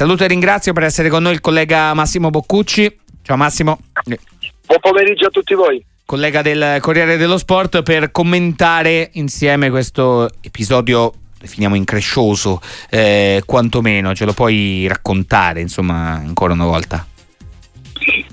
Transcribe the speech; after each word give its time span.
Saluto 0.00 0.24
e 0.24 0.28
ringrazio 0.28 0.72
per 0.72 0.84
essere 0.84 1.10
con 1.10 1.22
noi 1.22 1.34
il 1.34 1.42
collega 1.42 1.92
Massimo 1.92 2.30
Boccucci. 2.30 3.00
Ciao 3.20 3.36
Massimo. 3.36 3.80
Buon 4.02 4.80
pomeriggio 4.80 5.26
a 5.26 5.28
tutti 5.28 5.52
voi. 5.52 5.84
Collega 6.06 6.40
del 6.40 6.78
Corriere 6.80 7.18
dello 7.18 7.36
Sport 7.36 7.82
per 7.82 8.10
commentare 8.10 9.10
insieme 9.12 9.68
questo 9.68 10.30
episodio 10.40 11.12
definiamo 11.38 11.74
increscioso, 11.74 12.62
eh, 12.88 13.42
quantomeno 13.44 14.14
ce 14.14 14.24
lo 14.24 14.32
puoi 14.32 14.86
raccontare 14.88 15.60
insomma 15.60 16.12
ancora 16.12 16.54
una 16.54 16.64
volta? 16.64 17.06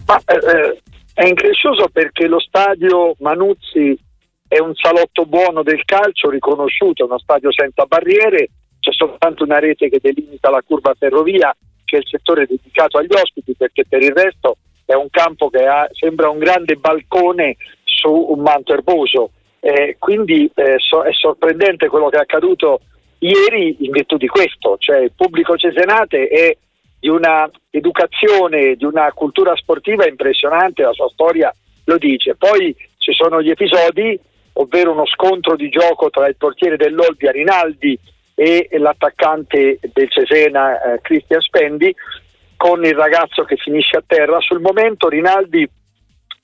Ma, 0.06 0.22
eh, 0.26 0.36
eh 0.36 0.82
è 1.16 1.28
increscioso 1.28 1.90
perché 1.92 2.28
lo 2.28 2.40
stadio 2.40 3.14
Manuzzi 3.20 3.94
è 4.48 4.60
un 4.60 4.74
salotto 4.74 5.26
buono 5.26 5.64
del 5.64 5.84
calcio 5.84 6.30
riconosciuto, 6.30 7.04
è 7.04 7.08
uno 7.08 7.20
stadio 7.20 7.52
senza 7.52 7.84
barriere, 7.84 8.52
c'è 8.88 8.94
soltanto 8.94 9.44
una 9.44 9.60
rete 9.60 9.90
che 9.90 10.00
delimita 10.02 10.50
la 10.50 10.64
curva 10.66 10.94
ferrovia, 10.98 11.54
che 11.84 11.98
è 11.98 12.00
il 12.00 12.08
settore 12.08 12.46
dedicato 12.46 12.98
agli 12.98 13.14
ospiti, 13.14 13.54
perché 13.54 13.86
per 13.88 14.02
il 14.02 14.14
resto 14.14 14.58
è 14.86 14.94
un 14.94 15.10
campo 15.10 15.50
che 15.50 15.66
ha, 15.66 15.88
sembra 15.92 16.30
un 16.30 16.38
grande 16.38 16.76
balcone 16.76 17.58
su 17.84 18.10
un 18.10 18.40
manto 18.40 18.74
erboso. 18.74 19.32
Eh, 19.60 19.98
quindi 20.00 20.50
eh, 20.54 20.76
so, 20.78 21.02
è 21.02 21.12
sorprendente 21.12 21.90
quello 21.90 22.08
che 22.08 22.18
è 22.18 22.22
accaduto 22.22 22.80
ieri 23.20 23.76
in 23.80 23.92
virtù 23.92 24.16
di 24.16 24.28
questo, 24.28 24.78
cioè 24.78 25.00
il 25.00 25.12
pubblico 25.14 25.58
cesenate 25.58 26.28
è 26.28 26.56
di 27.00 27.10
una 27.10 27.50
educazione, 27.70 28.76
di 28.76 28.86
una 28.86 29.12
cultura 29.12 29.56
sportiva 29.58 30.08
impressionante, 30.08 30.84
la 30.84 30.94
sua 30.94 31.10
storia 31.10 31.54
lo 31.86 31.98
dice. 31.98 32.36
Poi 32.36 32.74
ci 32.98 33.12
sono 33.12 33.42
gli 33.42 33.50
episodi 33.50 34.18
ovvero 34.54 34.92
uno 34.92 35.06
scontro 35.06 35.56
di 35.56 35.70
gioco 35.70 36.10
tra 36.10 36.28
il 36.28 36.36
portiere 36.38 36.78
dell'Olbia 36.78 37.32
Rinaldi 37.32 38.00
e 38.40 38.70
l'attaccante 38.74 39.80
del 39.82 40.12
Cesena 40.12 40.80
eh, 40.80 41.02
Cristian 41.02 41.42
Spendi 41.42 41.92
con 42.56 42.86
il 42.86 42.94
ragazzo 42.94 43.44
che 43.46 43.56
finisce 43.56 43.98
a 43.98 44.04
terra. 44.06 44.40
Sul 44.42 44.62
momento 44.62 45.10
Rinaldi 45.10 45.68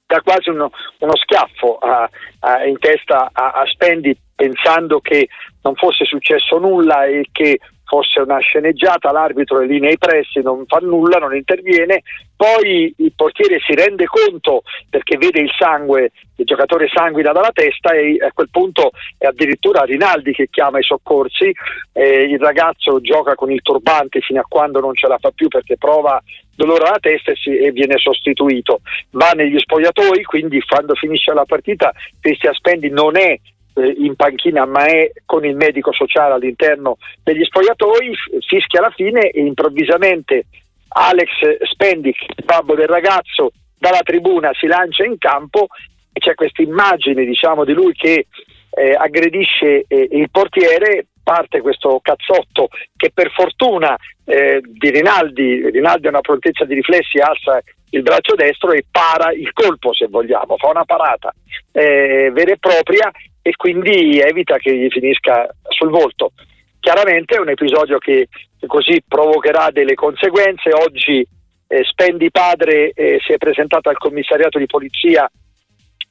dà 0.07 0.19
quasi 0.21 0.49
uno, 0.49 0.71
uno 0.97 1.15
schiaffo 1.15 1.77
a, 1.77 2.09
a, 2.39 2.65
in 2.65 2.79
testa 2.79 3.29
a, 3.31 3.51
a 3.51 3.65
Spendi 3.67 4.17
pensando 4.35 5.01
che 5.01 5.27
non 5.61 5.75
fosse 5.75 6.05
successo 6.05 6.57
nulla 6.57 7.05
e 7.05 7.27
che 7.31 7.59
fosse 7.93 8.21
una 8.21 8.39
sceneggiata, 8.39 9.11
l'arbitro 9.11 9.61
è 9.61 9.67
lì 9.67 9.79
nei 9.79 9.99
pressi, 9.99 10.41
non 10.41 10.65
fa 10.65 10.79
nulla, 10.79 11.19
non 11.19 11.35
interviene, 11.35 12.01
poi 12.35 12.91
il 12.97 13.13
portiere 13.15 13.59
si 13.59 13.75
rende 13.75 14.05
conto 14.05 14.63
perché 14.89 15.15
vede 15.17 15.41
il 15.41 15.51
sangue, 15.55 16.09
il 16.37 16.45
giocatore 16.45 16.89
sanguina 16.91 17.31
dalla 17.31 17.51
testa 17.53 17.91
e 17.91 18.17
a 18.19 18.31
quel 18.33 18.49
punto 18.49 18.93
è 19.19 19.27
addirittura 19.27 19.83
Rinaldi 19.83 20.33
che 20.33 20.47
chiama 20.49 20.79
i 20.79 20.83
soccorsi, 20.83 21.53
eh, 21.91 22.23
il 22.23 22.39
ragazzo 22.39 22.99
gioca 22.99 23.35
con 23.35 23.51
il 23.51 23.61
turbante 23.61 24.21
fino 24.21 24.39
a 24.39 24.45
quando 24.49 24.79
non 24.79 24.95
ce 24.95 25.07
la 25.07 25.19
fa 25.19 25.29
più 25.29 25.47
perché 25.47 25.77
prova 25.77 26.19
dolore 26.55 26.87
alla 26.87 26.99
testa 26.99 27.31
e, 27.31 27.35
si, 27.35 27.55
e 27.55 27.71
viene 27.71 27.97
sostituito, 27.97 28.81
va 29.11 29.31
negli 29.35 29.59
spogliatoi, 29.59 30.23
quindi 30.23 30.59
quando 30.61 30.95
finisce 30.95 31.31
la 31.31 31.45
partita 31.45 31.91
Cristian 32.19 32.53
Spendi 32.53 32.89
non 32.89 33.17
è 33.17 33.39
in 33.75 34.15
panchina 34.15 34.65
ma 34.65 34.85
è 34.85 35.11
con 35.25 35.45
il 35.45 35.55
medico 35.55 35.91
sociale 35.93 36.33
all'interno 36.33 36.97
degli 37.23 37.43
spogliatoi, 37.43 38.15
fischia 38.45 38.79
alla 38.79 38.91
fine 38.91 39.29
e 39.29 39.41
improvvisamente 39.41 40.45
Alex 40.89 41.29
Spendic, 41.71 42.21
il 42.35 42.45
babbo 42.45 42.75
del 42.75 42.87
ragazzo, 42.87 43.51
dalla 43.77 44.01
tribuna 44.03 44.51
si 44.53 44.67
lancia 44.67 45.03
in 45.03 45.17
campo 45.17 45.67
e 46.11 46.19
c'è 46.19 46.35
questa 46.35 46.61
immagine 46.61 47.25
diciamo, 47.25 47.65
di 47.65 47.73
lui 47.73 47.93
che 47.93 48.27
eh, 48.69 48.95
aggredisce 48.95 49.85
eh, 49.87 50.07
il 50.11 50.29
portiere, 50.29 51.07
parte 51.23 51.61
questo 51.61 51.99
cazzotto 52.01 52.69
che 52.95 53.11
per 53.13 53.31
fortuna 53.31 53.95
eh, 54.25 54.61
di 54.63 54.89
Rinaldi, 54.89 55.69
Rinaldi 55.69 56.07
ha 56.07 56.09
una 56.09 56.21
prontezza 56.21 56.65
di 56.65 56.75
riflessi, 56.75 57.17
alza 57.19 57.61
il 57.89 58.01
braccio 58.01 58.35
destro 58.35 58.71
e 58.71 58.85
para 58.89 59.31
il 59.31 59.51
colpo 59.53 59.93
se 59.93 60.07
vogliamo, 60.07 60.57
fa 60.57 60.69
una 60.69 60.85
parata 60.85 61.33
eh, 61.71 62.31
vera 62.33 62.51
e 62.51 62.57
propria 62.57 63.11
e 63.43 63.55
quindi 63.57 64.19
evita 64.19 64.57
che 64.57 64.75
gli 64.75 64.89
finisca 64.89 65.47
sul 65.67 65.89
volto. 65.89 66.31
Chiaramente 66.79 67.35
è 67.35 67.39
un 67.39 67.49
episodio 67.49 67.97
che 67.99 68.29
così 68.65 69.03
provocherà 69.05 69.69
delle 69.69 69.93
conseguenze. 69.93 70.71
Oggi 70.73 71.27
eh, 71.67 71.83
Spendi 71.83 72.31
padre 72.31 72.91
eh, 72.91 73.19
si 73.21 73.33
è 73.33 73.37
presentato 73.37 73.89
al 73.89 73.97
commissariato 73.97 74.57
di 74.57 74.65
polizia 74.65 75.29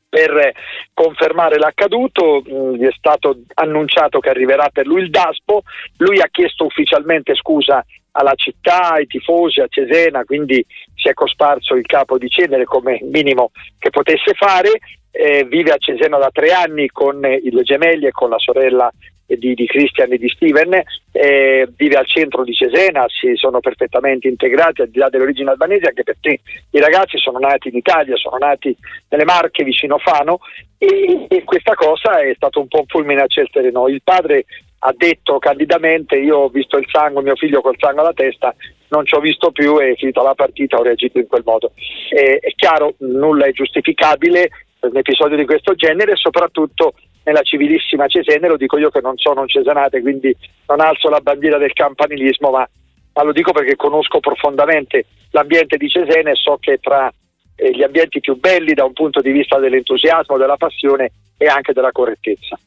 per 0.08 0.52
confermare 0.92 1.56
l'accaduto, 1.56 2.42
mm, 2.46 2.74
gli 2.74 2.84
è 2.84 2.92
stato 2.92 3.40
annunciato 3.54 4.20
che 4.20 4.28
arriverà 4.28 4.68
per 4.68 4.86
lui 4.86 5.00
il 5.00 5.10
DASPO, 5.10 5.62
lui 5.98 6.20
ha 6.20 6.28
chiesto 6.30 6.66
ufficialmente 6.66 7.34
scusa 7.34 7.82
alla 8.12 8.34
città, 8.34 8.92
ai 8.92 9.06
tifosi, 9.06 9.60
a 9.60 9.66
Cesena, 9.68 10.24
quindi 10.24 10.64
si 10.94 11.08
è 11.08 11.14
cosparso 11.14 11.74
il 11.74 11.86
capo 11.86 12.18
di 12.18 12.28
cenere 12.28 12.64
come 12.64 13.00
minimo 13.02 13.50
che 13.78 13.90
potesse 13.90 14.34
fare, 14.34 14.70
eh, 15.10 15.44
vive 15.44 15.72
a 15.72 15.78
Cesena 15.78 16.18
da 16.18 16.30
tre 16.30 16.52
anni 16.52 16.88
con 16.88 17.24
i 17.24 17.50
due 17.50 17.62
gemelli 17.62 18.06
e 18.06 18.12
con 18.12 18.30
la 18.30 18.38
sorella 18.38 18.90
di, 19.26 19.54
di 19.54 19.66
Christian 19.66 20.12
e 20.12 20.18
di 20.18 20.28
Steven, 20.28 20.82
eh, 21.12 21.68
vive 21.76 21.96
al 21.96 22.06
centro 22.06 22.44
di 22.44 22.52
Cesena, 22.52 23.06
si 23.08 23.34
sono 23.34 23.60
perfettamente 23.60 24.28
integrati 24.28 24.82
al 24.82 24.88
di 24.88 24.98
là 24.98 25.08
dell'origine 25.08 25.50
albanese, 25.50 25.88
anche 25.88 26.02
perché 26.02 26.40
i 26.70 26.80
ragazzi 26.80 27.18
sono 27.18 27.38
nati 27.38 27.68
in 27.68 27.76
Italia, 27.76 28.16
sono 28.16 28.36
nati 28.38 28.76
nelle 29.08 29.24
Marche 29.24 29.64
vicino 29.64 29.98
Fano 29.98 30.40
e, 30.78 31.26
e 31.28 31.44
questa 31.44 31.74
cosa 31.74 32.20
è 32.20 32.32
stato 32.34 32.60
un 32.60 32.68
po' 32.68 32.80
un 32.80 32.86
fulmine 32.86 33.22
a 33.22 33.26
ciel 33.26 33.48
sereno. 33.50 33.88
Il 33.88 34.02
padre 34.02 34.44
ha 34.84 34.94
detto 34.96 35.38
candidamente 35.38 36.16
io 36.16 36.38
ho 36.38 36.48
visto 36.48 36.76
il 36.76 36.86
sangue, 36.90 37.22
mio 37.22 37.36
figlio 37.36 37.60
col 37.60 37.76
sangue 37.78 38.00
alla 38.00 38.12
testa, 38.12 38.54
non 38.88 39.06
ci 39.06 39.14
ho 39.14 39.20
visto 39.20 39.52
più 39.52 39.78
e 39.78 39.94
finita 39.96 40.22
la 40.22 40.34
partita 40.34 40.76
ho 40.76 40.82
reagito 40.82 41.18
in 41.18 41.28
quel 41.28 41.42
modo. 41.44 41.72
Eh, 42.10 42.38
è 42.40 42.52
chiaro, 42.56 42.94
nulla 42.98 43.46
è 43.46 43.52
giustificabile 43.52 44.50
per 44.80 44.90
un 44.90 44.96
episodio 44.96 45.36
di 45.36 45.46
questo 45.46 45.74
genere 45.74 46.12
e 46.12 46.16
soprattutto 46.16 46.94
nella 47.24 47.42
civilissima 47.42 48.08
Cesena, 48.08 48.48
lo 48.48 48.56
dico 48.56 48.76
io 48.76 48.90
che 48.90 49.00
non 49.00 49.16
sono 49.16 49.42
un 49.42 49.48
cesenate, 49.48 50.00
quindi 50.00 50.34
non 50.66 50.80
alzo 50.80 51.08
la 51.08 51.20
bandiera 51.20 51.58
del 51.58 51.72
campanilismo, 51.72 52.50
ma, 52.50 52.68
ma 53.14 53.22
lo 53.22 53.32
dico 53.32 53.52
perché 53.52 53.76
conosco 53.76 54.18
profondamente 54.18 55.06
l'ambiente 55.30 55.76
di 55.76 55.88
Cesena 55.88 56.30
e 56.30 56.34
so 56.34 56.56
che 56.58 56.78
tra 56.78 57.08
eh, 57.54 57.70
gli 57.70 57.84
ambienti 57.84 58.18
più 58.18 58.34
belli 58.34 58.74
da 58.74 58.84
un 58.84 58.94
punto 58.94 59.20
di 59.20 59.30
vista 59.30 59.60
dell'entusiasmo, 59.60 60.36
della 60.36 60.56
passione 60.56 61.12
e 61.38 61.46
anche 61.46 61.72
della 61.72 61.92
correttezza. 61.92 62.58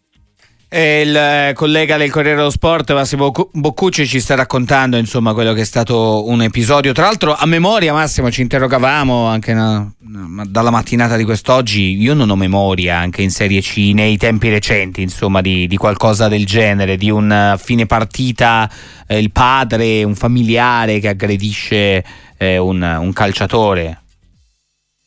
Il 0.78 1.16
eh, 1.16 1.54
collega 1.54 1.96
del 1.96 2.12
Corriere 2.12 2.36
dello 2.36 2.50
Sport 2.50 2.92
Massimo 2.92 3.32
Boccucci 3.32 4.06
ci 4.06 4.20
sta 4.20 4.36
raccontando 4.36 4.98
insomma 4.98 5.34
quello 5.34 5.54
che 5.54 5.62
è 5.62 5.64
stato 5.64 6.28
un 6.28 6.42
episodio. 6.42 6.92
Tra 6.92 7.06
l'altro 7.06 7.34
a 7.34 7.46
memoria 7.46 7.94
Massimo 7.94 8.30
ci 8.30 8.42
interrogavamo 8.42 9.26
anche 9.26 9.54
una, 9.54 9.90
una, 10.02 10.44
dalla 10.46 10.72
mattinata 10.72 11.16
di 11.16 11.24
quest'oggi. 11.24 11.96
Io 12.02 12.14
non 12.14 12.30
ho 12.30 12.36
memoria 12.36 12.98
anche 12.98 13.22
in 13.22 13.30
Serie 13.30 13.62
C 13.62 13.92
nei 13.94 14.18
tempi 14.18 14.50
recenti 14.50 15.02
insomma 15.02 15.40
di, 15.40 15.66
di 15.66 15.78
qualcosa 15.78 16.28
del 16.28 16.46
genere, 16.46 16.98
di 16.98 17.10
un 17.10 17.56
fine 17.58 17.86
partita 17.86 18.70
eh, 19.08 19.18
il 19.18 19.32
padre, 19.32 20.04
un 20.04 20.16
familiare 20.16 21.00
che 21.00 21.08
aggredisce 21.08 22.04
eh, 22.38 22.58
un, 22.58 22.82
un 22.82 23.14
calciatore. 23.14 24.02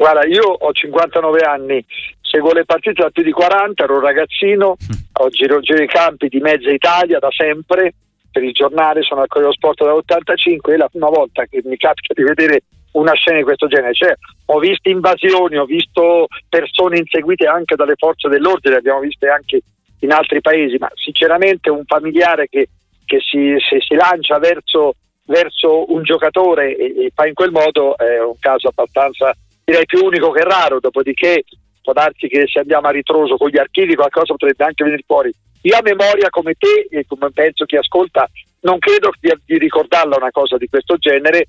Guarda, 0.01 0.25
io 0.27 0.45
ho 0.45 0.73
59 0.73 1.41
anni, 1.41 1.84
seguo 2.28 2.53
le 2.53 2.65
partite 2.65 3.03
da 3.03 3.11
più 3.11 3.22
di 3.22 3.33
40, 3.33 3.84
ero 3.84 3.94
un 3.94 4.00
ragazzino, 4.00 4.77
mm. 4.77 4.99
ho 5.21 5.28
giro, 5.28 5.61
giro 5.61 5.83
i 5.83 5.87
campi 5.89 6.28
di 6.28 6.39
mezza 6.41 6.71
Italia 6.71 7.19
da 7.19 7.28
sempre, 7.31 7.94
per 8.31 8.43
il 8.43 8.53
giornale 8.53 9.03
sono 9.03 9.22
al 9.22 9.28
Corriere 9.28 9.55
Sport 9.55 9.83
dall'85 9.83 10.72
e 10.72 10.77
la 10.77 10.89
prima 10.89 11.09
volta 11.09 11.44
che 11.47 11.62
mi 11.65 11.77
capita 11.77 12.12
di 12.15 12.22
vedere 12.22 12.61
una 12.93 13.12
scena 13.12 13.39
di 13.39 13.44
questo 13.44 13.66
genere, 13.66 13.94
cioè 13.94 14.15
ho 14.47 14.59
visto 14.59 14.89
invasioni, 14.89 15.56
ho 15.56 15.65
visto 15.65 16.27
persone 16.49 16.99
inseguite 16.99 17.47
anche 17.47 17.77
dalle 17.77 17.94
forze 17.97 18.28
dell'ordine, 18.28 18.75
le 18.75 18.81
abbiamo 18.81 19.00
viste 19.00 19.28
anche 19.28 19.60
in 20.00 20.12
altri 20.12 20.41
paesi, 20.41 20.77
ma 20.78 20.89
sinceramente 20.95 21.71
un 21.71 21.84
familiare 21.84 22.49
che, 22.49 22.69
che 23.05 23.19
si, 23.21 23.56
si, 23.59 23.95
lancia 23.95 24.39
verso, 24.39 24.95
verso, 25.25 25.93
un 25.93 26.03
giocatore 26.03 26.77
e, 26.77 27.06
e 27.06 27.10
fa 27.15 27.27
in 27.27 27.34
quel 27.34 27.51
modo 27.51 27.97
è 27.97 28.21
un 28.22 28.39
caso 28.39 28.69
abbastanza 28.69 29.34
direi 29.65 29.84
più 29.84 30.04
unico 30.04 30.30
che 30.30 30.45
raro, 30.45 30.80
dopodiché 30.80 31.45
può 31.89 31.93
darsi 31.95 32.29
che 32.29 32.47
se 32.47 32.59
andiamo 32.59 32.89
a 32.89 32.91
ritroso 32.91 33.39
con 33.39 33.49
gli 33.49 33.57
archivi 33.57 33.95
qualcosa 33.95 34.35
potrebbe 34.35 34.65
anche 34.65 34.85
venire 34.85 35.03
fuori. 35.07 35.33
Io 35.63 35.77
a 35.77 35.81
memoria 35.83 36.29
come 36.29 36.55
te 36.55 36.87
e 36.91 37.07
come 37.07 37.31
penso 37.33 37.65
chi 37.65 37.77
ascolta 37.77 38.29
non 38.61 38.79
credo 38.79 39.11
di, 39.19 39.33
di 39.47 39.59
ricordarla 39.59 40.17
una 40.17 40.31
cosa 40.31 40.59
di 40.59 40.69
questo 40.69 40.97
genere, 40.97 41.49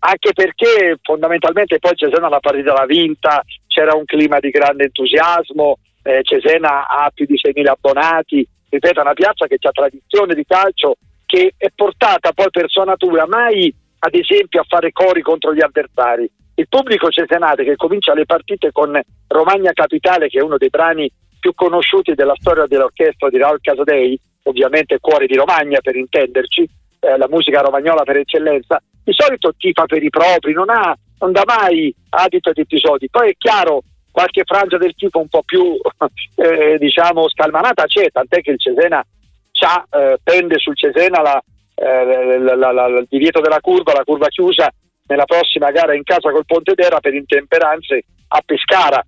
anche 0.00 0.32
perché 0.34 0.98
fondamentalmente 1.00 1.78
poi 1.78 1.96
Cesena 1.96 2.28
la 2.28 2.38
partita 2.38 2.74
l'ha 2.74 2.84
vinta, 2.84 3.42
c'era 3.66 3.94
un 3.94 4.04
clima 4.04 4.38
di 4.40 4.50
grande 4.50 4.84
entusiasmo, 4.84 5.78
eh, 6.02 6.20
Cesena 6.22 6.86
ha 6.86 7.10
più 7.12 7.24
di 7.24 7.40
6.000 7.42 7.66
abbonati, 7.66 8.46
ripeto, 8.68 8.98
è 8.98 9.02
una 9.02 9.14
piazza 9.14 9.46
che 9.46 9.56
ha 9.58 9.70
tradizione 9.70 10.34
di 10.34 10.44
calcio, 10.46 10.96
che 11.24 11.54
è 11.56 11.68
portata 11.74 12.32
poi 12.32 12.50
per 12.50 12.68
sua 12.68 12.84
natura 12.84 13.26
mai 13.26 13.74
ad 13.98 14.14
esempio 14.14 14.60
a 14.60 14.66
fare 14.66 14.92
cori 14.92 15.22
contro 15.22 15.54
gli 15.54 15.62
avversari, 15.62 16.30
il 16.54 16.68
pubblico 16.68 17.08
cesenate 17.08 17.64
che 17.64 17.76
comincia 17.76 18.14
le 18.14 18.26
partite 18.26 18.72
con 18.72 19.00
Romagna 19.28 19.72
Capitale, 19.72 20.28
che 20.28 20.38
è 20.38 20.42
uno 20.42 20.56
dei 20.56 20.70
brani 20.70 21.10
più 21.38 21.54
conosciuti 21.54 22.14
della 22.14 22.34
storia 22.36 22.66
dell'orchestra 22.66 23.28
di 23.28 23.38
Raul 23.38 23.60
Casadei, 23.60 24.18
ovviamente 24.44 24.98
cuore 24.98 25.26
di 25.26 25.36
Romagna 25.36 25.80
per 25.80 25.94
intenderci, 25.94 26.68
eh, 27.00 27.16
la 27.16 27.28
musica 27.28 27.60
romagnola 27.60 28.02
per 28.02 28.16
eccellenza, 28.16 28.82
di 29.04 29.12
solito 29.12 29.54
tifa 29.56 29.86
per 29.86 30.02
i 30.02 30.10
propri, 30.10 30.52
non, 30.52 30.68
ha, 30.68 30.96
non 31.20 31.30
dà 31.30 31.44
mai 31.46 31.94
adito 32.10 32.50
ad 32.50 32.58
episodi. 32.58 33.08
Poi 33.08 33.30
è 33.30 33.34
chiaro, 33.38 33.82
qualche 34.10 34.42
frangia 34.44 34.78
del 34.78 34.94
tipo 34.96 35.20
un 35.20 35.28
po' 35.28 35.42
più 35.44 35.76
eh, 36.36 36.76
diciamo 36.78 37.28
scalmanata 37.28 37.84
c'è, 37.84 38.10
tant'è 38.10 38.40
che 38.40 38.50
il 38.50 38.58
Cesena 38.58 39.00
eh, 39.00 40.18
pende 40.22 40.58
sul 40.58 40.76
Cesena 40.76 41.20
la, 41.20 41.42
eh, 41.80 42.38
la, 42.38 42.72
la, 42.72 42.86
il 42.86 43.06
divieto 43.08 43.40
della 43.40 43.60
curva, 43.60 43.92
la 43.92 44.04
curva 44.04 44.28
chiusa 44.28 44.70
nella 45.06 45.24
prossima 45.24 45.70
gara 45.70 45.94
in 45.94 46.02
casa 46.02 46.30
col 46.30 46.44
Ponte 46.44 46.74
d'Era 46.74 47.00
per 47.00 47.14
intemperanze 47.14 48.04
a 48.28 48.42
Pescara, 48.44 49.02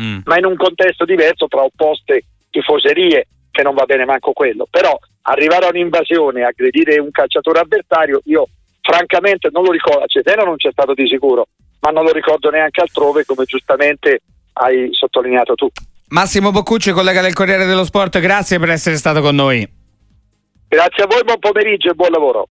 mm. 0.00 0.20
ma 0.24 0.38
in 0.38 0.44
un 0.44 0.56
contesto 0.56 1.04
diverso 1.04 1.46
tra 1.48 1.62
opposte 1.62 2.24
tifoserie, 2.50 3.26
che 3.50 3.62
non 3.62 3.74
va 3.74 3.84
bene 3.84 4.04
manco 4.04 4.32
quello. 4.32 4.66
Però 4.70 4.96
arrivare 5.22 5.66
a 5.66 5.70
un'invasione, 5.70 6.44
aggredire 6.44 7.00
un 7.00 7.10
calciatore 7.10 7.60
avversario, 7.60 8.20
io 8.24 8.46
francamente 8.80 9.48
non 9.52 9.64
lo 9.64 9.72
ricordo, 9.72 10.04
a 10.04 10.06
Ceteno 10.06 10.44
non 10.44 10.56
c'è 10.56 10.70
stato 10.70 10.94
di 10.94 11.08
sicuro, 11.08 11.48
ma 11.80 11.90
non 11.90 12.04
lo 12.04 12.12
ricordo 12.12 12.50
neanche 12.50 12.80
altrove, 12.80 13.24
come 13.24 13.44
giustamente 13.44 14.20
hai 14.54 14.88
sottolineato 14.92 15.54
tu. 15.54 15.68
Massimo 16.08 16.50
Boccucci, 16.50 16.92
collega 16.92 17.22
del 17.22 17.34
Corriere 17.34 17.66
dello 17.66 17.84
Sport, 17.84 18.18
grazie 18.18 18.58
per 18.58 18.70
essere 18.70 18.96
stato 18.96 19.20
con 19.20 19.34
noi. 19.34 19.78
Grazie 20.72 21.02
a 21.02 21.06
voi, 21.08 21.24
buon 21.24 21.40
pomeriggio 21.40 21.90
e 21.90 21.94
buon 21.94 22.12
lavoro. 22.12 22.48